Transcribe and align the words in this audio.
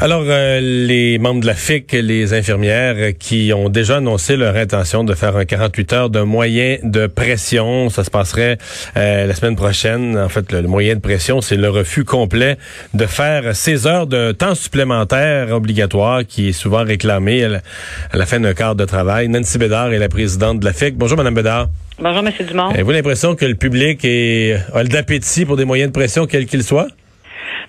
Alors, 0.00 0.24
euh, 0.26 0.60
les 0.60 1.18
membres 1.18 1.40
de 1.40 1.46
la 1.46 1.54
FIC, 1.54 1.92
les 1.92 2.34
infirmières 2.34 3.16
qui 3.18 3.52
ont 3.54 3.68
déjà 3.68 3.98
annoncé 3.98 4.36
leur 4.36 4.56
intention 4.56 5.04
de 5.04 5.14
faire 5.14 5.36
un 5.36 5.44
48 5.44 5.92
heures 5.92 6.10
de 6.10 6.20
moyen 6.20 6.78
de 6.82 7.06
pression, 7.06 7.88
ça 7.90 8.02
se 8.02 8.10
passerait 8.10 8.58
euh, 8.96 9.26
la 9.26 9.34
semaine 9.34 9.54
prochaine. 9.54 10.18
En 10.18 10.28
fait, 10.28 10.50
le, 10.52 10.62
moyen 10.62 10.96
de 10.96 11.00
pression, 11.00 11.40
c'est 11.40 11.56
le 11.56 11.70
refus 11.70 12.04
complet 12.04 12.58
de 12.92 13.06
faire 13.06 13.54
ces 13.54 13.86
heures 13.86 14.08
de 14.08 14.32
temps 14.32 14.56
supplémentaire 14.56 15.52
obligatoire 15.52 16.26
qui 16.26 16.48
est 16.48 16.52
souvent 16.52 16.84
réclamé 16.84 17.44
à 17.44 17.60
la, 18.12 18.26
fin 18.26 18.40
d'un 18.40 18.52
quart 18.52 18.74
de 18.74 18.84
travail. 18.84 19.28
Nancy 19.28 19.58
Bédard 19.58 19.92
est 19.92 19.98
la 19.98 20.08
présidente 20.08 20.58
de 20.58 20.64
la 20.64 20.72
FIC. 20.72 20.96
Bonjour, 20.96 21.16
Madame 21.16 21.34
Bédard. 21.34 21.68
Bonjour, 22.00 22.26
M. 22.26 22.32
Dumont. 22.46 22.70
Avez-vous 22.70 22.90
l'impression 22.90 23.36
que 23.36 23.44
le 23.44 23.54
public 23.54 24.00
est, 24.04 24.58
a 24.74 24.82
l'appétit 24.82 25.44
pour 25.44 25.56
des 25.56 25.64
moyens 25.64 25.90
de 25.90 25.94
pression, 25.94 26.26
quels 26.26 26.46
qu'ils 26.46 26.64
soient? 26.64 26.88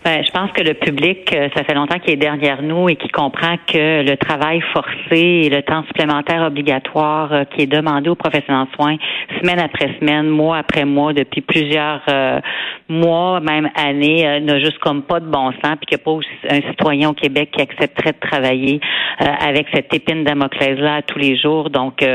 Ben, 0.04 0.24
je 0.24 0.32
pense 0.32 0.52
que 0.52 0.62
le 0.62 0.74
public, 0.74 1.34
euh, 1.34 1.50
ça 1.56 1.64
fait 1.64 1.74
longtemps 1.74 1.98
qu'il 2.00 2.14
est 2.14 2.18
derrière 2.18 2.62
nous 2.62 2.90
et 2.90 2.96
qu'il 2.96 3.12
comprend 3.12 3.56
que 3.66 4.04
le 4.04 4.16
travail 4.18 4.62
forcé 4.74 5.18
et 5.46 5.50
le 5.50 5.62
temps 5.64 5.84
supplémentaire 5.88 6.44
obligatoire 6.44 7.34
euh, 7.34 7.44
qui 7.46 7.64
est 7.64 7.68
demandé 7.68 8.10
aux 8.10 8.16
professionnels 8.16 8.68
en 8.72 8.76
soins 8.76 8.98
semaine 9.42 9.60
après 9.60 9.96
semaine, 10.00 10.28
mois 10.28 10.58
après 10.58 10.86
mois, 10.86 11.14
depuis 11.14 11.42
plusieurs 11.42 12.02
euh, 12.10 12.40
mois, 12.88 13.40
même 13.40 13.70
années, 13.76 14.40
n'a 14.42 14.60
juste 14.60 14.78
comme 14.80 15.02
pas 15.02 15.20
de 15.20 15.26
bon 15.26 15.52
sens, 15.64 15.76
puis 15.78 15.88
qu'il 15.88 15.98
n'y 15.98 16.02
a 16.02 16.06
pas 16.06 16.56
un 16.56 16.70
citoyen 16.70 17.10
au 17.10 17.14
Québec 17.14 17.50
qui 17.52 17.62
accepterait 17.62 18.14
de 18.14 18.20
travailler 18.20 18.80
avec 19.18 19.68
cette 19.74 19.94
épine 19.94 20.24
Damoclès-là 20.24 21.02
tous 21.02 21.18
les 21.18 21.38
jours. 21.38 21.70
Donc, 21.70 22.06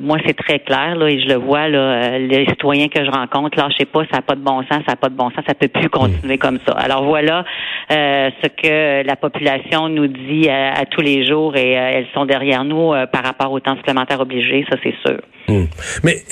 moi, 0.00 0.18
c'est 0.26 0.36
très 0.36 0.60
clair, 0.60 0.96
là, 0.96 1.08
et 1.08 1.20
je 1.20 1.28
le 1.28 1.34
vois, 1.34 1.68
là, 1.68 2.18
les 2.18 2.46
citoyens 2.46 2.88
que 2.88 3.04
je 3.04 3.10
rencontre, 3.10 3.58
là, 3.58 3.68
je 3.70 3.78
sais 3.78 3.84
pas, 3.84 4.02
ça 4.10 4.16
n'a 4.16 4.22
pas 4.22 4.34
de 4.34 4.40
bon 4.40 4.62
sens, 4.62 4.80
ça 4.86 4.92
n'a 4.92 4.96
pas 4.96 5.10
de 5.10 5.16
bon 5.16 5.30
sens, 5.30 5.44
ça 5.46 5.54
peut 5.54 5.68
plus 5.68 5.90
continuer 5.90 6.38
comme 6.38 6.58
ça. 6.66 6.72
Alors, 6.72 6.91
voilà 7.00 7.44
euh, 7.90 8.30
ce 8.42 8.48
que 8.48 9.06
la 9.06 9.16
population 9.16 9.88
nous 9.88 10.06
dit 10.06 10.48
à, 10.48 10.84
tous 10.90 11.00
les 11.00 11.26
jours 11.26 11.56
et 11.56 11.78
euh, 11.78 11.90
elles 11.94 12.06
sont 12.14 12.24
derrière 12.24 12.64
nous 12.64 12.92
euh, 12.92 13.06
par 13.06 13.22
rapport 13.24 13.52
au 13.52 13.60
temps 13.60 13.76
supplémentaire 13.76 14.20
obligé, 14.20 14.64
ça 14.70 14.76
c'est 14.82 14.94
sûr. 15.04 15.20
Hmm. 15.48 15.64
Mais 16.02 16.22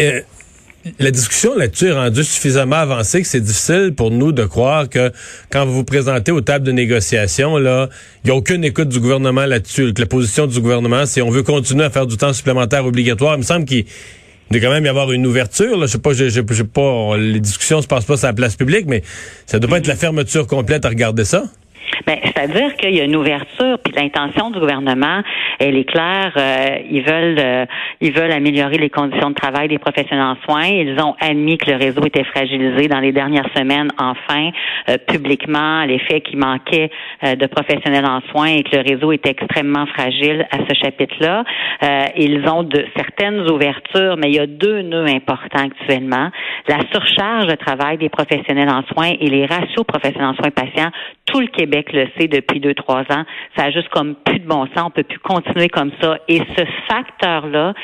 la 0.99 1.11
discussion 1.11 1.55
là-dessus 1.57 1.89
est 1.89 1.93
rendue 1.93 2.25
suffisamment 2.25 2.77
avancée 2.77 3.21
que 3.21 3.27
c'est 3.27 3.41
difficile 3.41 3.93
pour 3.95 4.11
nous 4.11 4.33
de 4.33 4.45
croire 4.45 4.89
que 4.89 5.11
quand 5.51 5.67
vous 5.67 5.73
vous 5.73 5.85
présentez 5.85 6.33
aux 6.33 6.41
tables 6.41 6.65
de 6.65 6.73
négociation, 6.73 7.59
il 7.59 7.89
n'y 8.25 8.31
a 8.31 8.35
aucune 8.35 8.65
écoute 8.65 8.89
du 8.89 9.01
gouvernement 9.01 9.45
là-dessus. 9.45 9.93
Que 9.93 10.01
la 10.01 10.07
position 10.07 10.47
du 10.47 10.61
gouvernement, 10.61 11.05
c'est 11.05 11.21
on 11.21 11.31
veut 11.31 11.43
continuer 11.43 11.85
à 11.85 11.91
faire 11.91 12.07
du 12.07 12.17
temps 12.17 12.33
supplémentaire 12.33 12.87
obligatoire. 12.87 13.35
Il 13.35 13.39
me 13.39 13.43
semble 13.43 13.67
qu'il 13.67 13.85
il 14.51 14.61
quand 14.61 14.71
même 14.71 14.85
y 14.85 14.89
avoir 14.89 15.13
une 15.13 15.27
ouverture. 15.27 15.77
Là. 15.77 15.87
Je 15.87 15.93
sais 15.93 15.99
pas, 15.99 16.13
je, 16.13 16.29
je, 16.29 16.63
pas, 16.63 17.17
les 17.17 17.41
discussions 17.41 17.81
se 17.83 17.87
passent 17.87 18.05
pas 18.05 18.17
sur 18.17 18.27
la 18.27 18.33
place 18.33 18.57
publique, 18.57 18.87
mais 18.87 19.03
ça 19.47 19.59
doit 19.59 19.71
pas 19.71 19.79
être 19.79 19.87
la 19.87 19.97
fermeture 19.97 20.47
complète 20.47 20.85
à 20.85 20.89
regarder 20.89 21.25
ça. 21.25 21.45
Ben, 22.07 22.19
c'est-à-dire 22.25 22.75
qu'il 22.75 22.95
y 22.95 23.01
a 23.01 23.05
une 23.05 23.17
ouverture, 23.17 23.79
puis 23.83 23.93
l'intention 23.95 24.51
du 24.51 24.59
gouvernement, 24.59 25.23
elle 25.59 25.77
est 25.77 25.85
claire. 25.85 26.33
Euh, 26.37 26.79
ils 26.91 27.03
veulent, 27.03 27.39
euh, 27.39 27.67
ils 28.01 28.13
veulent 28.13 28.33
améliorer 28.33 28.79
les 28.79 28.91
conditions 28.91 29.31
de 29.31 29.35
travail 29.35 29.69
des 29.69 29.79
professionnels 29.79 30.25
en 30.25 30.37
soins. 30.45 30.67
Ils 30.67 30.99
ont 31.01 31.15
admis 31.21 31.59
que 31.59 31.71
le 31.71 31.77
réseau 31.77 32.05
était 32.05 32.25
fragilisé 32.25 32.89
dans 32.89 33.01
les 33.01 33.13
dernières 33.13 33.49
semaines, 33.57 33.89
enfin, 33.99 34.51
euh, 34.89 34.97
publiquement, 35.07 35.85
l'effet 35.85 36.21
qu'il 36.21 36.39
manquait 36.39 36.91
de 37.23 37.47
professionnels 37.47 38.07
en 38.07 38.21
soins 38.31 38.47
et 38.47 38.63
que 38.63 38.77
le 38.77 38.83
réseau 38.83 39.13
était 39.13 39.31
extrêmement 39.31 39.87
fragile 39.87 40.47
à 40.51 40.59
ce 40.69 40.75
chapitre-là. 40.75 41.45
ils 42.17 42.47
ont 42.49 42.63
de 42.63 42.85
certaines 42.97 43.49
ouvertures, 43.51 44.17
mais 44.17 44.29
il 44.29 44.37
y 44.37 44.39
a 44.39 44.47
deux 44.47 44.83
nœuds 44.83 45.07
importants 45.09 45.67
actuellement 45.67 46.31
la 46.69 46.79
surcharge 46.93 47.47
de 47.47 47.57
travail 47.57 47.99
des 47.99 48.09
professionnels 48.09 48.69
en 48.69 48.83
soins 48.93 49.13
et 49.21 49.29
les 49.29 49.47
ratios 49.47 49.85
professionnels 49.85 50.31
en 50.31 50.35
soins 50.35 50.51
patients. 50.51 50.91
Tout 51.27 51.41
le 51.41 51.49
Québec 51.49 51.80
le 51.93 52.09
sait 52.19 52.29
depuis 52.29 52.61
deux, 52.61 52.75
trois 52.75 53.03
ans. 53.11 53.25
Ça 53.57 53.65
a 53.65 53.71
juste 53.71 53.89
comme 53.89 54.15
plus 54.15 54.39
de 54.39 54.47
bon 54.47 54.67
sens. 54.75 54.87
On 54.87 54.91
peut 54.91 55.03
plus 55.03 55.19
continuer 55.19 55.69
comme 55.69 55.93
ça. 56.01 56.19
Et 56.29 56.39
ce 56.57 56.65
facteur-là 56.89 57.75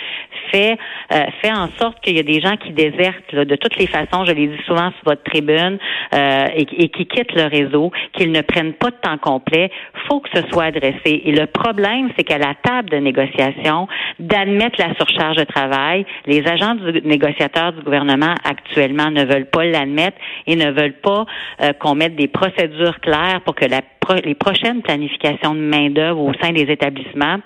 fait 0.52 0.76
euh, 1.12 1.24
fait 1.40 1.52
en 1.52 1.68
sorte 1.78 2.00
qu'il 2.00 2.16
y 2.16 2.20
a 2.20 2.22
des 2.22 2.40
gens 2.40 2.56
qui 2.56 2.72
désertent 2.72 3.34
de 3.34 3.56
toutes 3.56 3.76
les 3.76 3.86
façons. 3.86 4.24
Je 4.24 4.32
l'ai 4.32 4.48
dit 4.48 4.62
souvent 4.66 4.90
sur 4.90 5.04
votre 5.04 5.22
tribune 5.22 5.78
euh, 6.14 6.46
et, 6.54 6.88
qui 6.88 7.06
quittent 7.06 7.34
le 7.34 7.44
réseau, 7.44 7.92
qu'ils 8.12 8.32
ne 8.32 8.40
prennent 8.40 8.72
pas 8.72 8.90
de 8.90 8.96
temps 8.96 9.18
complet. 9.18 9.70
Faut 10.08 10.20
que 10.20 10.28
ce 10.34 10.42
soit 10.50 10.64
adressé. 10.64 11.22
Et 11.24 11.32
le 11.32 11.46
problème, 11.46 12.10
c'est 12.16 12.24
qu'à 12.24 12.38
la 12.38 12.54
table 12.54 12.90
de 12.90 12.96
négociation, 12.96 13.88
d'admettre 14.18 14.80
la 14.80 14.94
surcharge 14.94 15.36
de 15.36 15.44
travail, 15.44 16.06
les 16.26 16.46
agents 16.46 16.74
du 16.74 17.02
négociateur 17.02 17.72
du 17.72 17.82
gouvernement 17.82 18.34
actuellement 18.44 19.10
ne 19.10 19.24
veulent 19.24 19.50
pas 19.50 19.64
l'admettre 19.64 20.16
et 20.46 20.56
ne 20.56 20.70
veulent 20.70 21.00
pas 21.02 21.24
euh, 21.62 21.72
qu'on 21.74 21.94
mette 21.94 22.16
des 22.16 22.28
procédures 22.28 23.00
claires 23.00 23.40
pour 23.44 23.54
que 23.54 23.64
la, 23.66 23.80
les 24.24 24.34
prochaines 24.34 24.82
planifications 24.82 25.54
de 25.54 25.60
main-d'œuvre 25.60 26.20
au 26.20 26.32
sein 26.40 26.52
des 26.52 26.62
établissements 26.62 27.38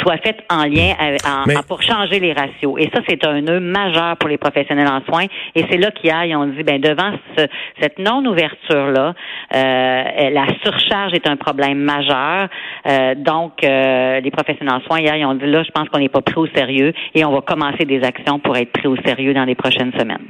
soient 0.00 0.18
faites 0.18 0.40
en 0.48 0.64
lien 0.64 0.94
pour 1.68 1.82
changer 1.82 2.20
les 2.20 2.32
ratios. 2.32 2.74
Et 2.78 2.90
ça, 2.94 3.00
c'est 3.08 3.24
un 3.26 3.40
nœud 3.40 3.60
majeur 3.60 4.16
pour 4.16 4.28
les 4.28 4.38
professionnels 4.38 4.88
en 4.88 5.02
soins. 5.04 5.26
Et 5.54 5.64
c'est 5.70 5.78
là 5.78 5.90
qu'ils 5.90 6.36
ont 6.36 6.46
dit, 6.46 6.62
ben 6.62 6.80
devant 6.80 7.12
cette 7.80 7.98
non-ouverture-là, 7.98 9.14
euh, 9.54 10.30
la 10.30 10.46
surcharge 10.62 11.12
est 11.14 11.26
un 11.26 11.36
problème 11.36 11.78
majeur. 11.78 12.48
Euh, 12.86 13.14
donc, 13.16 13.64
euh, 13.64 14.20
les 14.20 14.30
professionnels 14.30 14.74
en 14.74 14.80
soins, 14.80 15.00
hier, 15.00 15.16
ils 15.16 15.26
ont 15.26 15.34
dit, 15.34 15.46
là, 15.46 15.62
je 15.62 15.70
pense 15.70 15.88
qu'on 15.88 15.98
n'est 15.98 16.08
pas 16.08 16.22
pris 16.22 16.36
au 16.36 16.46
sérieux 16.54 16.92
et 17.14 17.24
on 17.24 17.32
va 17.32 17.40
commencer 17.40 17.84
des 17.84 18.02
actions 18.02 18.38
pour 18.38 18.56
être 18.56 18.72
pris 18.72 18.86
au 18.86 18.96
sérieux 19.04 19.34
dans 19.34 19.44
les 19.44 19.54
prochaines 19.54 19.92
semaines. 19.98 20.26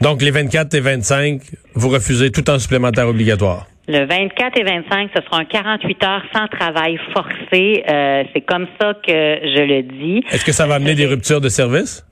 Donc, 0.00 0.22
les 0.22 0.30
24 0.30 0.74
et 0.74 0.80
25, 0.80 1.40
vous 1.74 1.88
refusez 1.88 2.30
tout 2.30 2.48
en 2.50 2.58
supplémentaire 2.58 3.08
obligatoire? 3.08 3.66
Le 3.86 4.06
24 4.06 4.58
et 4.58 4.62
25, 4.62 5.10
ce 5.14 5.22
sera 5.22 5.40
un 5.40 5.44
48 5.44 6.04
heures 6.04 6.22
sans 6.34 6.48
travail 6.48 6.98
forcé. 7.12 7.84
Euh, 7.86 8.24
c'est 8.32 8.40
comme 8.40 8.66
ça 8.80 8.94
que 8.94 9.12
je 9.12 9.62
le 9.62 9.82
dis. 9.82 10.24
Est-ce 10.32 10.44
que 10.44 10.52
ça 10.52 10.66
va 10.66 10.76
amener 10.76 10.94
des 10.94 11.04
ruptures 11.04 11.42
de 11.42 11.50
service? 11.50 12.02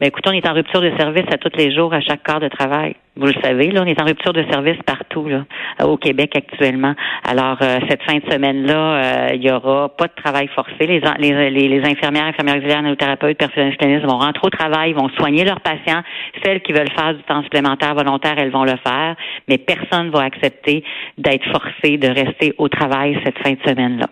Ben, 0.00 0.06
écoutez, 0.06 0.30
on 0.30 0.32
est 0.32 0.46
en 0.46 0.54
rupture 0.54 0.80
de 0.80 0.92
service 0.96 1.24
à 1.32 1.38
tous 1.38 1.50
les 1.56 1.74
jours, 1.74 1.92
à 1.92 2.00
chaque 2.00 2.22
quart 2.22 2.38
de 2.38 2.46
travail. 2.46 2.94
Vous 3.16 3.26
le 3.26 3.34
savez, 3.42 3.72
là, 3.72 3.82
on 3.82 3.86
est 3.86 4.00
en 4.00 4.04
rupture 4.04 4.32
de 4.32 4.44
service 4.48 4.76
partout, 4.86 5.28
là, 5.28 5.44
au 5.82 5.96
Québec 5.96 6.36
actuellement. 6.36 6.94
Alors, 7.24 7.58
euh, 7.62 7.80
cette 7.88 8.04
fin 8.04 8.18
de 8.18 8.30
semaine-là, 8.30 8.76
euh, 8.76 9.28
il 9.34 9.42
y 9.42 9.50
aura 9.50 9.88
pas 9.88 10.06
de 10.06 10.12
travail 10.14 10.48
forcé. 10.54 10.86
Les, 10.86 11.00
les, 11.18 11.50
les, 11.50 11.84
infirmières, 11.84 12.26
infirmières 12.26 12.58
auxiliaires, 12.58 12.82
néothérapeutes, 12.82 13.38
personnels 13.38 14.06
vont 14.06 14.18
rentrer 14.18 14.46
au 14.46 14.50
travail, 14.50 14.92
vont 14.92 15.08
soigner 15.18 15.44
leurs 15.44 15.60
patients. 15.60 16.02
Celles 16.44 16.62
qui 16.62 16.72
veulent 16.72 16.92
faire 16.96 17.14
du 17.14 17.22
temps 17.24 17.42
supplémentaire 17.42 17.96
volontaire, 17.96 18.34
elles 18.38 18.52
vont 18.52 18.64
le 18.64 18.76
faire. 18.86 19.16
Mais 19.48 19.58
personne 19.58 20.06
ne 20.06 20.10
va 20.12 20.22
accepter 20.22 20.84
d'être 21.16 21.44
forcé 21.50 21.96
de 21.96 22.06
rester 22.06 22.54
au 22.58 22.68
travail 22.68 23.20
cette 23.24 23.38
fin 23.40 23.50
de 23.50 23.60
semaine-là. 23.66 24.06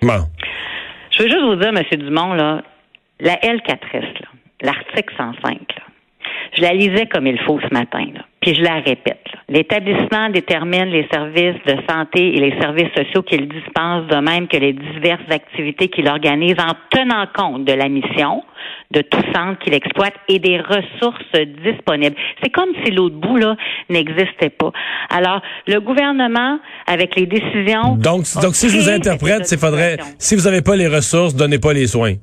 Bon. 0.00 0.24
Je 1.10 1.22
veux 1.22 1.28
juste 1.28 1.42
vous 1.42 1.56
dire, 1.56 1.68
M. 1.68 1.82
Dumont, 1.98 2.32
là, 2.32 2.62
la 3.20 3.34
L4S, 3.34 4.00
là, 4.00 4.28
l'article 4.64 5.14
105. 5.16 5.58
Je 6.56 6.62
la 6.62 6.72
lisais 6.72 7.06
comme 7.06 7.26
il 7.26 7.38
faut 7.40 7.58
ce 7.60 7.74
matin, 7.74 8.06
puis 8.40 8.54
je 8.54 8.62
la 8.62 8.74
répète. 8.74 9.26
L'établissement 9.48 10.30
détermine 10.30 10.86
les 10.86 11.06
services 11.12 11.60
de 11.66 11.76
santé 11.88 12.36
et 12.36 12.40
les 12.40 12.58
services 12.60 12.92
sociaux 12.96 13.22
qu'il 13.22 13.48
dispense, 13.48 14.06
de 14.06 14.16
même 14.16 14.48
que 14.48 14.56
les 14.56 14.72
diverses 14.72 15.30
activités 15.30 15.88
qu'il 15.88 16.08
organise 16.08 16.56
en 16.58 16.74
tenant 16.90 17.26
compte 17.34 17.64
de 17.64 17.72
la 17.72 17.88
mission 17.88 18.42
de 18.90 19.00
tout 19.02 19.22
centre 19.34 19.58
qu'il 19.58 19.74
exploite 19.74 20.14
et 20.28 20.38
des 20.38 20.58
ressources 20.58 21.32
disponibles. 21.64 22.16
C'est 22.42 22.50
comme 22.50 22.70
si 22.84 22.92
l'autre 22.92 23.16
bout 23.16 23.36
là 23.36 23.56
n'existait 23.90 24.50
pas. 24.50 24.70
Alors, 25.10 25.42
le 25.66 25.80
gouvernement, 25.80 26.58
avec 26.86 27.16
les 27.16 27.26
décisions... 27.26 27.96
Donc, 27.96 28.24
donc 28.40 28.54
si 28.54 28.68
je 28.68 28.78
vous 28.78 28.88
interprète, 28.88 29.46
c'est 29.46 29.58
faudrait, 29.58 29.96
si 30.18 30.36
vous 30.36 30.42
n'avez 30.42 30.62
pas 30.62 30.76
les 30.76 30.88
ressources, 30.88 31.34
donnez 31.34 31.58
pas 31.58 31.72
les 31.72 31.86
soins. 31.86 32.14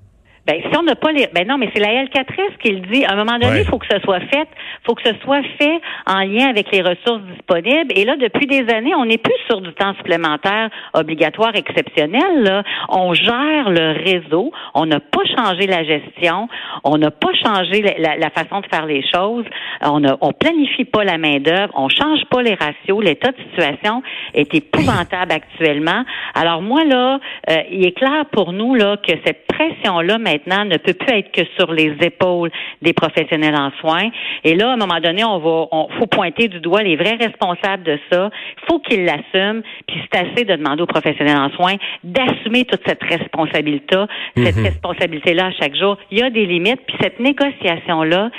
Ben, 0.47 0.59
si 0.59 0.75
on 0.75 0.81
n'a 0.81 0.95
pas 0.95 1.11
les. 1.11 1.27
Ben 1.27 1.47
non, 1.47 1.59
mais 1.59 1.69
c'est 1.71 1.79
la 1.79 2.03
L4S 2.03 2.57
qui 2.63 2.71
le 2.71 2.79
dit. 2.79 3.05
À 3.05 3.13
un 3.13 3.15
moment 3.15 3.37
donné, 3.37 3.59
il 3.59 3.65
faut 3.65 3.77
que 3.77 3.85
ce 3.89 3.99
soit 3.99 4.21
fait. 4.21 4.47
faut 4.83 4.95
que 4.95 5.03
ce 5.03 5.13
soit 5.23 5.43
fait 5.59 5.79
en 6.07 6.21
lien 6.21 6.49
avec 6.49 6.71
les 6.71 6.81
ressources 6.81 7.21
disponibles. 7.35 7.93
Et 7.95 8.05
là, 8.05 8.15
depuis 8.17 8.47
des 8.47 8.67
années, 8.73 8.95
on 8.95 9.05
n'est 9.05 9.19
plus 9.19 9.35
sur 9.47 9.61
du 9.61 9.71
temps 9.73 9.93
supplémentaire 9.97 10.69
obligatoire 10.93 11.55
exceptionnel. 11.55 12.41
Là. 12.41 12.63
On 12.89 13.13
gère 13.13 13.69
le 13.69 13.91
réseau. 14.03 14.51
On 14.73 14.87
n'a 14.87 14.99
pas 14.99 15.21
changé 15.37 15.67
la 15.67 15.83
gestion. 15.83 16.49
On 16.83 16.97
n'a 16.97 17.11
pas 17.11 17.33
changé 17.45 17.83
la, 17.99 18.29
façon 18.31 18.61
de 18.61 18.65
faire 18.65 18.87
les 18.87 19.03
choses. 19.13 19.45
On 19.83 19.99
ne 19.99 20.09
on 20.21 20.33
planifie 20.33 20.85
pas 20.85 21.03
la 21.03 21.19
main-d'œuvre. 21.19 21.71
On 21.75 21.87
change 21.87 22.25
pas 22.31 22.41
les 22.41 22.55
ratios. 22.55 23.03
L'état 23.03 23.31
de 23.31 23.37
situation 23.51 24.01
est 24.33 24.53
épouvantable 24.55 25.33
actuellement. 25.33 26.03
Alors 26.33 26.63
moi, 26.63 26.83
là, 26.83 27.19
euh, 27.49 27.57
il 27.69 27.85
est 27.85 27.91
clair 27.91 28.25
pour 28.31 28.53
nous 28.53 28.73
là 28.73 28.97
que 28.97 29.13
cette 29.23 29.45
pression-là, 29.45 30.17
maintenant 30.17 30.40
ne 30.47 30.77
peut 30.77 30.93
plus 30.93 31.13
être 31.13 31.31
que 31.31 31.41
sur 31.57 31.71
les 31.71 31.95
épaules 32.01 32.51
des 32.81 32.93
professionnels 32.93 33.55
en 33.55 33.71
soins. 33.79 34.09
Et 34.43 34.55
là, 34.55 34.69
à 34.69 34.73
un 34.73 34.77
moment 34.77 34.99
donné, 34.99 35.23
on 35.23 35.39
va, 35.39 35.67
on 35.71 35.87
faut 35.99 36.07
pointer 36.07 36.47
du 36.47 36.59
doigt 36.59 36.83
les 36.83 36.95
vrais 36.95 37.15
responsables 37.15 37.83
de 37.83 37.99
ça. 38.11 38.29
Il 38.33 38.65
faut 38.67 38.79
qu'ils 38.79 39.05
l'assument. 39.05 39.61
Puis 39.87 40.01
c'est 40.11 40.19
assez 40.19 40.45
de 40.45 40.55
demander 40.55 40.83
aux 40.83 40.87
professionnels 40.87 41.37
en 41.37 41.49
soins 41.51 41.75
d'assumer 42.03 42.65
toute 42.65 42.81
cette 42.85 43.03
responsabilité, 43.03 43.97
cette 44.35 44.57
mhm. 44.57 44.65
responsabilité-là 44.65 45.47
à 45.47 45.51
chaque 45.51 45.75
jour. 45.75 45.97
Il 46.11 46.19
y 46.19 46.23
a 46.23 46.29
des 46.29 46.45
limites. 46.45 46.81
Puis 46.87 46.97
cette 47.01 47.19
négociation-là, 47.19 48.29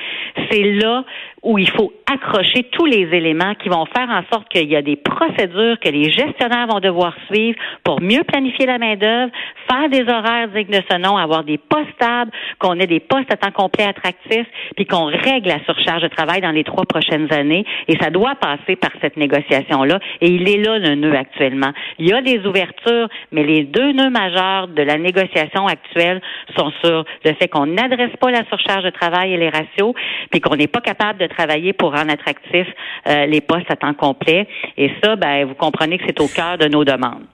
c'est 0.51 0.63
là 0.63 1.05
où 1.43 1.59
il 1.59 1.69
faut 1.71 1.93
accrocher 2.13 2.65
tous 2.71 2.87
les 2.87 3.09
éléments 3.13 3.55
qui 3.55 3.69
vont 3.69 3.85
faire 3.87 4.09
en 4.09 4.23
sorte 4.33 4.49
qu'il 4.49 4.71
y 4.71 4.77
a 4.77 4.83
des 4.83 4.97
procédures 4.97 5.79
que 5.81 5.89
les 5.89 6.11
gestionnaires 6.11 6.67
vont 6.69 6.79
devoir 6.79 7.15
suivre 7.31 7.59
pour 7.85 8.01
mieux 8.01 8.23
planifier 8.23 8.67
la 8.67 8.79
main-d'œuvre, 8.79 9.33
faire 9.69 9.89
des 9.89 10.03
horaires 10.03 10.49
dignes 10.49 10.69
de 10.69 10.83
ce 10.89 10.99
nom, 10.99 11.17
avoir 11.17 11.43
des 11.43 11.59
postes 11.59 11.91
stables, 11.97 12.31
qu'on 12.59 12.79
ait 12.79 12.87
des 12.87 13.01
postes 13.01 13.33
à 13.33 13.37
temps 13.37 13.51
complet 13.51 13.85
attractifs, 13.85 14.47
puis 14.77 14.87
qu'on 14.87 15.07
règle 15.07 15.49
la 15.49 15.65
surcharge 15.65 16.03
de 16.03 16.09
travail 16.09 16.41
dans 16.41 16.51
les 16.51 16.65
trois 16.65 16.85
prochaines 16.85 17.33
années. 17.33 17.65
Et 17.89 17.97
ça 18.01 18.11
doit 18.11 18.35
passer 18.37 18.77
par 18.77 18.91
cette 19.01 19.17
négociation-là. 19.17 19.99
Et 20.21 20.29
il 20.29 20.49
est 20.49 20.63
là 20.63 20.79
le 20.79 20.95
nœud 20.95 21.17
actuellement. 21.17 21.73
Il 21.99 22.09
y 22.09 22.13
a 22.13 22.23
des 22.23 22.47
ouvertures, 22.47 23.09
mais 23.33 23.43
les 23.43 23.65
deux 23.65 23.93
nœuds 23.93 24.11
majeurs 24.11 24.69
de 24.69 24.83
la 24.83 24.99
négociation 24.99 25.67
actuelle 25.67 26.21
sont 26.57 26.71
sur 26.85 27.05
le 27.25 27.33
fait 27.35 27.49
qu'on 27.49 27.67
n'adresse 27.67 28.15
pas 28.21 28.31
la 28.31 28.45
surcharge 28.45 28.85
de 28.85 28.91
travail 28.91 29.33
et 29.33 29.37
les 29.37 29.49
ratios, 29.49 29.95
puis 30.31 30.41
qu'on 30.41 30.57
n'est 30.57 30.69
pas 30.69 30.81
capable 30.81 31.19
de 31.19 31.27
travailler 31.37 31.73
pour 31.73 31.93
rendre 31.93 32.13
attractifs 32.13 32.69
euh, 33.09 33.27
les 33.27 33.41
postes 33.41 33.71
à 33.71 33.77
temps 33.77 33.95
complet. 33.95 34.47
Et 34.77 34.91
ça, 35.03 35.17
ben, 35.17 35.47
vous 35.47 35.55
comprenez 35.55 35.99
que 35.99 36.05
c'est 36.07 36.21
au 36.21 36.29
cœur 36.29 36.59
de 36.59 36.69
nos 36.69 36.85
demandes. 36.85 37.25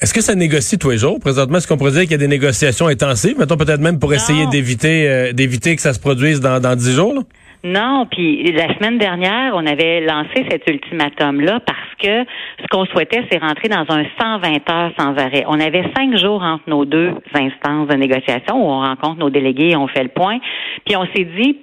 Est-ce 0.00 0.12
que 0.12 0.20
ça 0.20 0.34
négocie 0.34 0.76
tous 0.76 0.90
les 0.90 0.98
jours? 0.98 1.20
Présentement, 1.20 1.58
est-ce 1.58 1.68
qu'on 1.68 1.76
pourrait 1.76 1.92
dire 1.92 2.02
qu'il 2.02 2.12
y 2.12 2.14
a 2.14 2.18
des 2.18 2.28
négociations 2.28 2.88
intensives? 2.88 3.38
Mettons 3.38 3.56
peut-être 3.56 3.80
même 3.80 4.00
pour 4.00 4.12
essayer 4.12 4.46
d'éviter 4.46 5.08
euh, 5.08 5.32
d'éviter 5.32 5.76
que 5.76 5.82
ça 5.82 5.92
se 5.92 6.00
produise 6.00 6.40
dans, 6.40 6.60
dans 6.60 6.74
10 6.74 6.96
jours? 6.96 7.22
Non, 7.64 8.06
puis 8.10 8.52
la 8.52 8.74
semaine 8.74 8.98
dernière, 8.98 9.54
on 9.54 9.64
avait 9.64 10.02
lancé 10.02 10.44
cet 10.50 10.68
ultimatum-là 10.68 11.60
parce 11.60 11.94
que 11.98 12.30
ce 12.60 12.66
qu'on 12.70 12.84
souhaitait, 12.84 13.24
c'est 13.32 13.38
rentrer 13.38 13.68
dans 13.68 13.86
un 13.88 14.04
120 14.20 14.70
heures 14.70 14.92
sans 14.98 15.16
arrêt. 15.16 15.44
On 15.48 15.58
avait 15.58 15.84
cinq 15.96 16.14
jours 16.18 16.42
entre 16.42 16.68
nos 16.68 16.84
deux 16.84 17.12
instances 17.32 17.88
de 17.88 17.94
négociation 17.94 18.56
où 18.56 18.68
on 18.70 18.80
rencontre 18.80 19.18
nos 19.18 19.30
délégués 19.30 19.70
et 19.70 19.76
on 19.76 19.88
fait 19.88 20.02
le 20.02 20.10
point. 20.10 20.40
Puis 20.84 20.94
on 20.94 21.06
s'est 21.14 21.24
dit, 21.24 21.56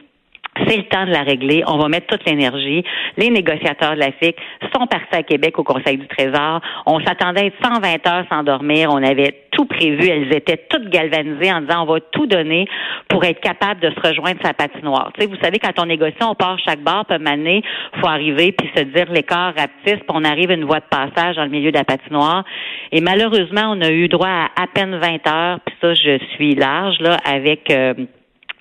c'est 0.68 0.78
le 0.78 0.84
temps 0.84 1.06
de 1.06 1.12
la 1.12 1.24
régler. 1.24 1.64
On 1.68 1.78
va 1.78 1.90
mettre 1.90 2.08
toute 2.08 2.26
l'énergie. 2.26 2.84
Les 3.18 3.30
négociateurs 3.30 3.96
de 3.96 4.00
la 4.00 4.12
FIC 4.12 4.36
sont 4.74 4.88
partis 4.88 5.16
à 5.16 5.24
Québec 5.24 5.58
au 5.60 5.64
Conseil 5.64 5.98
du 5.98 6.08
Trésor. 6.08 6.62
On 6.86 7.00
s'attendait 7.02 7.42
à 7.42 7.46
être 7.46 7.56
120 7.64 8.08
heures 8.08 8.26
sans 8.30 8.44
dormir. 8.44 8.90
On 8.92 9.04
avait 9.04 9.36
tout 9.52 9.66
prévu. 9.66 10.08
Elles 10.08 10.34
étaient 10.34 10.66
toutes 10.70 10.90
galvanisées 10.90 11.52
en 11.52 11.62
disant 11.62 11.84
on 11.84 11.94
va 11.94 12.00
tout 12.12 12.26
donner 12.26 12.68
pour 13.10 13.24
être 13.26 13.42
capable 13.42 13.82
de 13.82 13.90
se 13.90 14.08
rejoindre 14.08 14.40
sa 14.44 14.54
patinoire. 14.54 15.12
Tu 15.14 15.22
sais, 15.22 15.28
vous 15.28 15.42
savez, 15.42 15.60
quand 15.60 15.78
on 15.80 15.86
négocie, 15.86 16.16
on 16.22 16.36
part 16.36 16.58
chaque 16.60 16.82
bar, 16.82 17.06
peut 17.06 17.18
il 17.22 17.62
faut 18.00 18.08
arriver 18.08 18.52
puis 18.52 18.70
se 18.76 18.84
dire 18.84 19.12
l'écart 19.12 19.54
rapetisse, 19.56 20.00
puis 20.00 20.10
on 20.10 20.24
arrive 20.24 20.52
à 20.52 20.54
une 20.54 20.66
voie 20.66 20.80
de 20.80 20.86
passage 20.90 21.36
dans 21.36 21.44
le 21.44 21.50
milieu 21.50 21.72
de 21.72 21.78
la 21.78 21.84
patinoire. 21.84 22.44
Et 22.92 23.02
malheureusement, 23.02 23.74
on 23.76 23.82
a 23.82 23.92
eu 23.92 24.08
droit 24.08 24.28
à 24.28 24.62
à 24.62 24.68
peine 24.68 24.96
20 24.96 25.28
heures. 25.28 25.60
Puis 25.66 25.76
ça, 25.82 25.94
je 25.94 26.18
suis 26.36 26.56
large 26.56 27.00
là 27.00 27.18
avec. 27.26 27.70
Euh, 27.72 27.94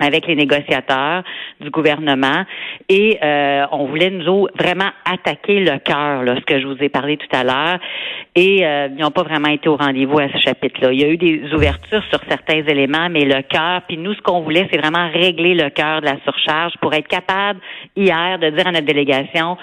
avec 0.00 0.26
les 0.26 0.37
négociateurs 0.37 1.23
du 1.61 1.70
gouvernement 1.70 2.44
et 2.88 3.19
euh, 3.23 3.67
on 3.73 3.87
voulait 3.87 4.11
nous 4.11 4.47
vraiment 4.58 4.91
attaquer 5.05 5.61
le 5.61 5.79
cœur, 5.79 6.23
ce 6.26 6.44
que 6.44 6.61
je 6.61 6.67
vous 6.67 6.76
ai 6.81 6.88
parlé 6.88 7.17
tout 7.17 7.37
à 7.37 7.44
l'heure. 7.44 7.79
Et 8.35 8.64
euh, 8.64 8.88
ils 8.91 9.00
n'ont 9.02 9.11
pas 9.11 9.23
vraiment 9.23 9.49
été 9.49 9.69
au 9.69 9.76
rendez-vous 9.76 10.19
à 10.19 10.29
ce 10.29 10.38
chapitre-là. 10.38 10.93
Il 10.93 11.00
y 11.00 11.05
a 11.05 11.08
eu 11.08 11.17
des 11.17 11.52
ouvertures 11.52 12.02
sur 12.11 12.20
certains 12.29 12.62
éléments, 12.62 13.08
mais 13.11 13.25
le 13.25 13.43
cœur, 13.43 13.82
puis 13.88 13.97
nous, 13.97 14.14
ce 14.14 14.20
qu'on 14.23 14.41
voulait, 14.41 14.69
c'est 14.73 14.79
vraiment 14.79 15.08
régler 15.11 15.55
le 15.55 15.70
cœur 15.70 16.00
de 16.00 16.06
la 16.06 16.17
surcharge 16.25 16.73
pour 16.81 16.94
être 16.94 17.08
capable 17.08 17.61
hier 17.96 18.38
de 18.38 18.50
dire 18.50 18.67
à 18.67 18.73
notre 18.73 18.87
délégation, 18.87 19.56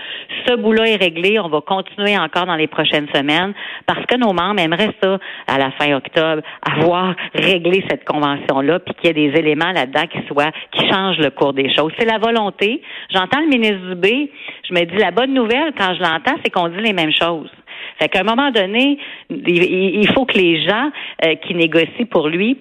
ce 0.45 0.55
bout-là 0.55 0.87
est 0.87 0.95
réglé, 0.95 1.39
on 1.39 1.49
va 1.49 1.61
continuer 1.61 2.17
encore 2.17 2.45
dans 2.45 2.55
les 2.55 2.67
prochaines 2.67 3.07
semaines 3.13 3.53
parce 3.85 4.05
que 4.05 4.15
nos 4.15 4.33
membres 4.33 4.59
aimeraient 4.59 4.93
ça 5.01 5.17
à 5.47 5.57
la 5.57 5.71
fin 5.71 5.93
octobre, 5.95 6.41
avoir 6.61 7.15
réglé 7.33 7.83
cette 7.89 8.05
convention-là, 8.05 8.79
puis 8.79 8.93
qu'il 8.95 9.07
y 9.07 9.09
ait 9.09 9.29
des 9.29 9.39
éléments 9.39 9.71
là-dedans 9.71 10.07
qui 10.07 10.19
qui 10.71 10.87
change 10.89 11.17
le 11.17 11.29
cours 11.29 11.53
des 11.53 11.73
choses. 11.73 11.91
C'est 11.97 12.05
la 12.05 12.17
volonté. 12.17 12.81
J'entends 13.09 13.41
le 13.41 13.47
ministre 13.47 13.89
Dubé, 13.89 14.31
je 14.67 14.73
me 14.73 14.83
dis 14.85 14.97
la 14.97 15.11
bonne 15.11 15.33
nouvelle 15.33 15.73
quand 15.77 15.93
je 15.95 16.01
l'entends, 16.01 16.35
c'est 16.43 16.51
qu'on 16.51 16.69
dit 16.69 16.81
les 16.81 16.93
mêmes 16.93 17.13
choses. 17.13 17.49
Fait 17.99 18.09
qu'à 18.09 18.21
un 18.21 18.23
moment 18.23 18.51
donné, 18.51 18.97
il 19.29 20.07
faut 20.13 20.25
que 20.25 20.37
les 20.37 20.63
gens 20.63 20.91
euh, 21.25 21.35
qui 21.35 21.55
négocient 21.55 22.05
pour 22.09 22.27
lui 22.27 22.57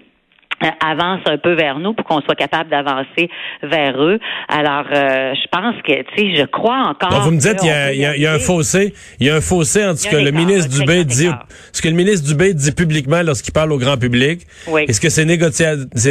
avance 0.80 1.20
un 1.26 1.38
peu 1.38 1.54
vers 1.54 1.78
nous 1.78 1.94
pour 1.94 2.04
qu'on 2.06 2.20
soit 2.20 2.34
capable 2.34 2.70
d'avancer 2.70 3.28
vers 3.62 4.00
eux. 4.02 4.18
Alors, 4.48 4.86
euh, 4.92 5.34
je 5.34 5.48
pense 5.50 5.74
que, 5.82 6.02
tu 6.02 6.16
sais, 6.16 6.36
je 6.36 6.44
crois 6.46 6.88
encore. 6.88 7.22
vous 7.22 7.32
me 7.32 7.38
dites, 7.38 7.58
il 7.62 7.98
y, 7.98 8.26
a, 8.26 8.32
un 8.32 8.38
fossé, 8.38 8.94
il 9.20 9.26
y 9.26 9.30
a 9.30 9.36
un 9.36 9.40
fossé 9.40 9.84
entre 9.84 10.00
ce 10.00 10.08
que 10.08 10.16
le 10.16 10.30
ministre 10.30 10.70
Dubé 10.70 11.04
dit, 11.04 11.30
ce 11.72 11.82
que 11.82 11.88
le 11.88 11.94
ministre 11.94 12.26
Dubé 12.28 12.54
dit 12.54 12.72
publiquement 12.72 13.22
lorsqu'il 13.22 13.52
parle 13.52 13.72
au 13.72 13.78
grand 13.78 13.96
public, 13.96 14.42
et 14.78 14.92
ce 14.92 15.00
que 15.00 15.08
ces, 15.08 15.24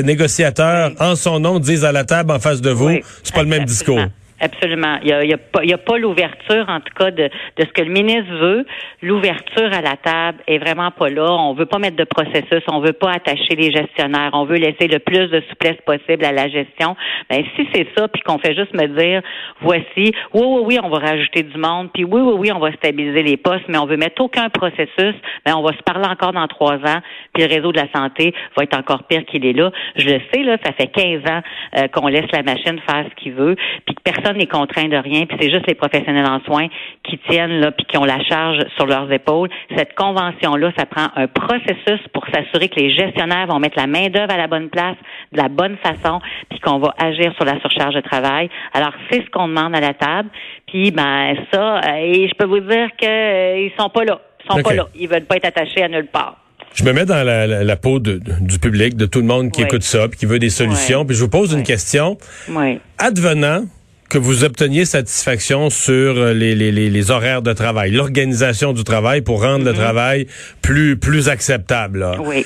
négociateurs, 0.04 0.92
en 1.00 1.16
son 1.16 1.40
nom, 1.40 1.60
disent 1.60 1.86
à 1.86 1.92
la 1.92 2.04
table 2.04 2.32
en 2.32 2.40
face 2.40 2.62
de 2.62 2.70
vous. 2.70 2.92
C'est 3.24 3.34
pas 3.34 3.44
le 3.44 3.50
même 3.50 3.66
discours? 3.66 4.00
Absolument. 4.42 4.98
Il 5.02 5.08
n'y 5.08 5.14
a, 5.14 5.24
y 5.24 5.34
a, 5.34 5.38
pas, 5.38 5.62
a 5.62 5.78
pas 5.78 5.98
l'ouverture, 5.98 6.66
en 6.68 6.82
tout 6.82 6.94
cas, 6.94 7.10
de, 7.10 7.24
de 7.24 7.66
ce 7.66 7.72
que 7.72 7.82
le 7.82 7.92
ministre 7.92 8.34
veut. 8.34 8.66
L'ouverture 9.02 9.72
à 9.72 9.82
la 9.82 9.96
table 9.96 10.40
est 10.48 10.58
vraiment 10.58 10.92
pas 10.92 11.10
là. 11.10 11.32
On 11.32 11.54
veut 11.54 11.66
pas 11.66 11.80
mettre 11.80 11.96
de 11.96 12.04
processus. 12.04 12.62
On 12.70 12.82
veut 12.82 12.94
pas 12.94 13.12
attacher 13.12 13.56
les 13.56 13.72
gestionnaires. 13.72 14.32
On 14.34 14.44
veut 14.44 14.58
laisser 14.58 14.88
le 14.88 15.00
plus 15.00 15.30
de 15.30 15.42
souplesse 15.50 15.78
possible 15.86 16.26
à 16.26 16.34
la 16.34 16.50
gestion. 16.50 16.98
Ben, 17.30 17.44
si 17.56 17.68
c'est 17.74 17.88
ça, 17.98 18.10
puis 18.10 18.22
qu'on 18.24 18.38
fait 18.38 18.54
juste 18.56 18.74
me 18.74 18.88
dire, 18.88 19.22
voici, 19.62 19.86
oui, 19.96 20.12
oui, 20.34 20.62
oui, 20.66 20.80
on 20.84 20.90
va 20.90 21.00
rajouter 21.00 21.44
du 21.44 21.58
monde, 21.58 21.90
puis 21.94 22.04
oui, 22.04 22.20
oui, 22.20 22.34
oui, 22.38 22.52
on 22.54 22.60
va 22.60 22.74
stabiliser 22.74 23.24
les 23.24 23.38
postes, 23.38 23.66
mais 23.70 23.78
on 23.78 23.86
veut 23.86 23.98
mettre 23.98 24.22
aucun 24.22 24.50
processus, 24.50 25.16
ben, 25.46 25.56
on 25.56 25.62
va 25.62 25.72
se 25.72 25.84
parler 25.84 26.08
encore 26.08 26.34
dans 26.34 26.48
trois 26.48 26.76
ans, 26.76 27.02
puis 27.34 27.44
le 27.48 27.54
réseau 27.54 27.72
de 27.72 27.80
la 27.80 27.88
santé 27.96 28.34
va 28.58 28.64
être 28.64 28.78
encore 28.78 29.04
pire 29.04 29.26
qu'il 29.26 29.46
est 29.46 29.54
là. 29.54 29.72
Je 29.96 30.06
le 30.06 30.20
sais, 30.34 30.44
là, 30.44 30.58
ça 30.64 30.74
fait 30.74 30.88
15 30.88 31.22
ans 31.32 31.42
euh, 31.78 31.88
qu'on 31.88 32.08
laisse 32.08 32.30
la 32.34 32.44
machine 32.44 32.80
faire 32.88 33.06
ce 33.10 33.16
qu'il 33.16 33.34
veut, 33.34 33.56
puis 33.86 33.96
que 33.96 34.02
personne 34.04 34.25
personne 34.26 34.40
n'est 34.40 34.48
contraint 34.48 34.88
de 34.88 34.98
rien, 34.98 35.26
puis 35.26 35.38
c'est 35.40 35.52
juste 35.52 35.68
les 35.68 35.76
professionnels 35.76 36.26
en 36.26 36.40
soins 36.42 36.68
qui 37.04 37.18
tiennent 37.30 37.60
là, 37.60 37.72
puis 37.72 37.86
qui 37.86 37.98
ont 37.98 38.06
la 38.06 38.24
charge 38.24 38.60
sur 38.76 38.88
leurs 38.88 39.12
épaules. 39.12 39.50
Cette 39.78 39.94
convention-là, 39.96 40.72
ça 40.78 40.86
prend 40.86 41.08
un 41.16 41.28
processus 41.28 42.00
pour 42.14 42.26
s'assurer 42.34 42.70
que 42.70 42.80
les 42.80 42.94
gestionnaires 42.94 43.48
vont 43.48 43.60
mettre 43.60 43.78
la 43.78 43.88
main 43.88 44.08
d'œuvre 44.08 44.32
à 44.32 44.38
la 44.38 44.48
bonne 44.48 44.70
place, 44.70 44.96
de 45.32 45.38
la 45.38 45.50
bonne 45.50 45.78
façon, 45.78 46.20
puis 46.50 46.60
qu'on 46.60 46.80
va 46.80 46.94
agir 46.98 47.34
sur 47.36 47.46
la 47.46 47.60
surcharge 47.60 47.96
de 47.96 48.02
travail. 48.02 48.50
Alors 48.74 48.94
c'est 49.10 49.24
ce 49.24 49.30
qu'on 49.30 49.48
demande 49.48 49.76
à 49.76 49.82
la 49.82 49.94
table. 49.94 50.30
Puis 50.68 50.92
ben 50.92 51.36
ça, 51.54 51.78
euh, 51.78 51.96
et 51.98 52.28
je 52.28 52.34
peux 52.36 52.46
vous 52.46 52.60
dire 52.60 52.90
qu'ils 52.98 53.08
euh, 53.10 53.70
sont 53.78 53.90
pas 53.90 54.04
là, 54.06 54.20
ils 54.44 54.52
sont 54.52 54.62
pas 54.64 54.74
là, 54.74 54.88
ils 54.96 55.08
veulent 55.08 55.26
pas 55.26 55.36
être 55.36 55.46
attachés 55.46 55.84
à 55.84 55.88
nulle 55.88 56.08
part. 56.08 56.38
Je 56.74 56.84
me 56.84 56.92
mets 56.92 57.06
dans 57.06 57.24
la, 57.26 57.76
peau 57.78 58.00
du 58.00 58.60
public, 58.60 58.98
de 58.98 59.06
tout 59.06 59.20
le 59.20 59.26
monde 59.26 59.50
qui 59.52 59.62
écoute 59.62 59.84
ça, 59.84 60.10
puis 60.10 60.20
qui 60.20 60.26
veut 60.26 60.40
des 60.40 60.50
solutions. 60.50 61.06
Puis 61.06 61.16
je 61.16 61.22
vous 61.22 61.30
pose 61.30 61.54
une 61.54 61.64
question. 61.64 62.18
Oui. 62.50 62.80
Advenant 62.98 63.64
que 64.10 64.18
vous 64.18 64.44
obteniez 64.44 64.86
satisfaction 64.86 65.70
sur 65.70 66.18
euh, 66.18 66.34
les, 66.34 66.56
les, 66.56 66.72
les, 66.72 67.12
horaires 67.12 67.42
de 67.42 67.54
travail, 67.54 67.92
l'organisation 67.92 68.74
du 68.74 68.84
travail 68.84 69.22
pour 69.22 69.42
rendre 69.42 69.66
le 69.66 69.72
mhm. 69.72 69.78
travail 69.78 70.28
plus, 70.62 70.98
plus 70.98 71.30
acceptable. 71.30 72.06
Oui. 72.20 72.46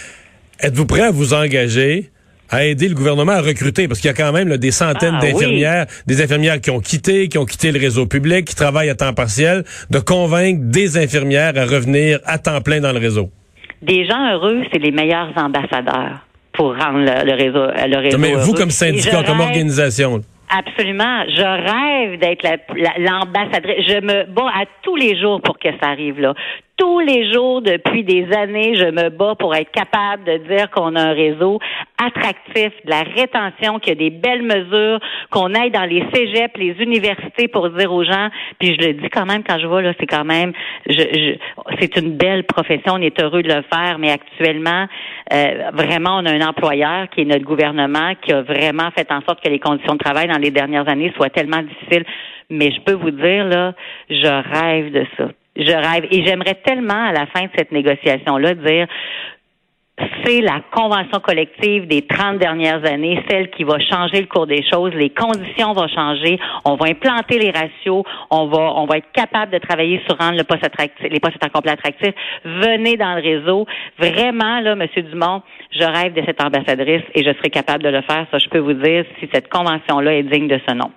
Êtes-vous 0.62 0.86
prêt 0.86 1.01
à 1.01 1.12
vous 1.12 1.34
engager 1.34 2.10
à 2.50 2.66
aider 2.66 2.88
le 2.88 2.96
gouvernement 2.96 3.34
à 3.34 3.42
recruter? 3.42 3.88
Parce 3.88 4.00
qu'il 4.00 4.08
y 4.08 4.12
a 4.12 4.16
quand 4.16 4.32
même 4.32 4.58
des 4.58 4.72
centaines 4.72 5.18
ah, 5.18 5.22
d'infirmières, 5.22 5.86
des 6.08 6.22
infirmières 6.22 6.60
qui 6.60 6.72
ont 6.72 6.80
quitté, 6.80 7.28
qui 7.28 7.38
ont 7.38 7.46
quitté 7.46 7.72
le 7.72 7.80
réseau 7.80 8.06
public, 8.06 8.46
qui 8.46 8.56
travaillent 8.56 8.89
à 8.89 8.96
temps 8.96 9.13
partiel, 9.13 9.63
de 9.89 10.00
convaincre 10.00 10.62
des 10.63 10.98
infirmières 10.98 11.54
à 11.58 11.66
revenir 11.66 12.20
à 12.25 12.38
temps 12.38 12.62
plein 12.62 12.80
dans 12.80 12.92
le 12.92 13.00
réseau. 13.00 13.30
Des 13.82 14.06
gens 14.06 14.34
heureux, 14.34 14.63
c'est 14.72 14.80
les 14.80 14.92
meilleurs 14.92 15.32
ambassadeurs 15.38 16.25
pour 16.54 16.75
rendre 16.75 17.00
le, 17.00 17.34
réseau 17.36 17.68
le 17.88 17.98
réseau. 17.98 18.18
Mais 18.18 18.34
vous 18.34 18.54
comme 18.54 18.72
syndicat, 18.72 19.24
comme 19.24 19.39
organisation. 19.39 20.22
Absolument. 20.50 21.25
Je 21.27 21.44
rêve 21.44 22.20
d'être 22.20 22.44
l'ambassadrice. 22.98 23.86
je 23.88 24.01
me 24.01 24.25
bats 24.25 24.51
à 24.53 24.65
tous 24.82 24.96
les 24.96 25.20
jours 25.20 25.41
pour 25.41 25.60
que 25.60 25.70
ça 25.79 25.89
arrive 25.89 26.20
là 26.20 26.34
tous 26.79 27.00
les 27.01 27.31
jours 27.33 27.62
depuis 27.62 28.05
des 28.05 28.25
années, 28.33 28.74
je 28.75 28.86
me 28.86 29.09
bats 29.09 29.36
pour 29.38 29.53
être 29.53 29.69
capable 29.71 30.24
de 30.24 30.38
dire 30.48 30.71
qu'on 30.71 30.95
a 30.95 31.01
un 31.01 31.13
réseau 31.13 31.59
attractif, 32.01 32.71
de 32.86 32.89
la 32.89 33.03
rétention, 33.03 33.79
qu'il 33.79 33.89
y 33.89 33.91
a 33.91 34.09
des 34.09 34.09
belles 34.09 34.43
mesures, 34.43 35.00
qu'on 35.29 35.53
aille 35.53 35.71
dans 35.71 35.83
les 35.83 36.05
cégeps, 36.13 36.57
les 36.57 36.75
universités 36.79 37.50
pour 37.50 37.69
dire 37.71 37.91
aux 37.91 38.05
gens, 38.05 38.29
puis 38.59 38.77
je 38.79 38.88
le 38.88 38.93
dis 38.93 39.09
quand 39.09 39.25
même 39.25 39.43
quand 39.43 39.59
je 39.59 39.67
vois 39.67 39.81
là, 39.81 39.91
c'est 40.00 40.07
quand 40.07 40.24
même, 40.24 40.53
je, 40.88 41.36
c'est 41.81 41.98
une 41.98 42.15
belle 42.15 42.45
profession, 42.45 42.93
on 42.93 43.01
est 43.01 43.21
heureux 43.21 43.43
de 43.43 43.53
le 43.53 43.62
faire, 43.63 44.00
mais 44.00 44.12
actuellement, 44.12 44.88
euh, 45.33 45.71
vraiment, 45.74 46.19
on 46.19 46.25
a 46.25 46.31
un 46.31 46.48
employeur 46.48 47.09
qui 47.09 47.21
est 47.21 47.25
notre 47.25 47.45
gouvernement, 47.45 48.13
qui 48.21 48.31
a 48.31 48.41
vraiment 48.41 48.89
fait 48.91 49.12
en 49.12 49.19
sorte 49.27 49.43
que 49.43 49.50
les 49.50 49.59
conditions 49.59 49.95
de 49.95 50.00
travail 50.00 50.29
dans 50.29 50.38
les 50.39 50.51
dernières 50.51 50.88
années 50.88 51.12
soient 51.17 51.29
tellement 51.29 51.62
difficiles. 51.62 52.05
Mais 52.50 52.71
je 52.71 52.79
peux 52.81 52.93
vous 52.93 53.12
dire 53.12 53.45
là, 53.45 53.74
je 54.09 54.27
rêve 54.53 54.91
de 54.93 55.05
ça 55.17 55.25
je 55.60 55.72
rêve. 55.72 56.08
Et 56.12 56.25
j'aimerais 56.25 56.56
tellement, 56.66 57.08
à 57.10 57.12
la 57.12 57.25
fin 57.28 57.44
de 57.44 57.50
cette 57.56 57.72
négociation-là, 57.72 58.56
dire 58.56 58.88
c'est 60.24 60.42
la 60.42 60.62
convention 60.72 61.20
collective 61.20 61.88
des 61.88 62.04
30 62.04 62.38
dernières 62.38 62.86
années, 62.86 63.22
celle 63.30 63.50
qui 63.50 63.63
va 63.63 63.80
changer 63.80 64.22
le 64.22 64.28
cours 64.28 64.48
des 64.48 64.63
choses. 64.70 64.94
Les 64.94 65.10
conditions 65.10 65.74
vont 65.74 65.88
changer. 65.88 66.39
On 66.66 66.75
va 66.75 66.88
implanter 66.88 67.38
les 67.39 67.51
ratios. 67.51 68.04
On 68.30 68.48
va, 68.48 68.74
on 68.75 68.86
va 68.86 68.98
être 68.98 69.12
capable 69.12 69.51
de 69.51 69.58
travailler 69.58 70.01
sur 70.08 70.18
rendre 70.18 70.38
le 70.38 70.44
poste 70.44 70.63
attractif, 70.63 71.06
les 71.10 71.20
postes 71.20 71.44
à 71.44 71.50
complet 71.50 71.72
attractifs. 71.72 72.13
Venez 72.46 72.96
dans 72.96 73.16
le 73.16 73.22
réseau. 73.22 73.66
Vraiment, 73.98 74.62
là, 74.62 74.75
Monsieur 74.75 75.01
Dumont, 75.01 75.42
je 75.72 75.84
rêve 75.84 76.13
de 76.13 76.24
cette 76.25 76.42
ambassadrice 76.42 77.04
et 77.16 77.24
je 77.24 77.34
serai 77.34 77.50
capable 77.50 77.84
de 77.84 77.89
le 77.89 78.01
faire. 78.01 78.25
Ça, 78.32 78.38
je 78.38 78.48
peux 78.50 78.60
vous 78.60 78.74
dire 78.74 79.06
si 79.20 79.30
cette 79.34 79.50
convention-là 79.50 80.13
est 80.16 80.24
digne 80.24 80.48
de 80.48 80.60
ce 80.68 80.74
nom. 80.74 80.92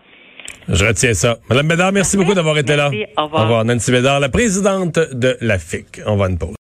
Je 0.68 0.84
retiens 0.84 1.14
ça. 1.14 1.38
Madame 1.48 1.68
Bédard, 1.68 1.92
merci, 1.92 2.16
beaucoup 2.16 2.34
d'avoir 2.34 2.56
été 2.58 2.76
Merci. 2.76 3.00
là. 3.00 3.06
Au 3.16 3.24
revoir. 3.24 3.40
Au 3.42 3.44
revoir. 3.44 3.64
Nancy 3.64 3.90
Bédard, 3.90 4.20
la 4.20 4.28
présidente 4.28 4.98
de 5.12 5.36
la 5.40 5.58
FIC. 5.58 6.00
On 6.06 6.16
va 6.16 6.28
une 6.28 6.38
pause. 6.38 6.50